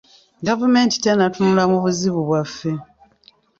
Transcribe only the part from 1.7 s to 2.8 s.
mu buzibu byaffe.